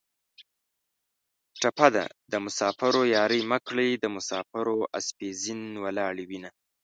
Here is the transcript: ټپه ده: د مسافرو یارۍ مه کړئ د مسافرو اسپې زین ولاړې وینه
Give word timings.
ټپه 1.61 1.87
ده: 1.95 2.05
د 2.31 2.33
مسافرو 2.45 3.01
یارۍ 3.15 3.41
مه 3.51 3.59
کړئ 3.67 3.89
د 3.97 4.05
مسافرو 4.15 4.77
اسپې 4.99 5.29
زین 5.41 5.61
ولاړې 5.83 6.23
وینه 6.29 6.51